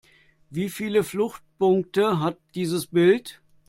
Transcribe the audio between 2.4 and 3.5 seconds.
dieses Bild?